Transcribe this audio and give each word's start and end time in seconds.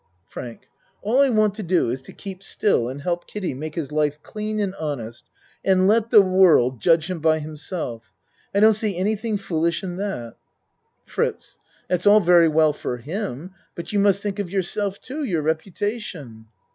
FRANK 0.27 0.61
All 1.03 1.19
I 1.19 1.29
want 1.29 1.53
to 1.53 1.61
do 1.61 1.91
is 1.91 2.01
to 2.01 2.11
keep 2.11 2.41
still 2.41 2.89
and 2.89 3.03
help 3.03 3.27
Kiddie 3.27 3.53
make 3.53 3.75
his 3.75 3.91
life 3.91 4.17
clean 4.23 4.59
and 4.59 4.73
honest, 4.79 5.25
and 5.63 5.81
then 5.81 5.87
let 5.87 6.09
the 6.09 6.23
world 6.23 6.79
judge 6.81 7.07
him 7.07 7.19
by 7.19 7.37
himself. 7.37 8.11
I 8.51 8.61
don't 8.61 8.73
see 8.73 8.97
anything 8.97 9.37
foolish 9.37 9.83
in 9.83 9.97
that. 9.97 10.37
FRITZ 11.05 11.59
That's 11.87 12.07
all 12.07 12.19
very 12.19 12.47
well 12.47 12.73
for 12.73 12.97
him 12.97 13.51
but 13.75 13.93
you 13.93 13.99
must 13.99 14.23
think 14.23 14.39
of 14.39 14.49
yourself 14.49 14.99
too 14.99 15.23
your 15.23 15.43
reputation. 15.43 16.47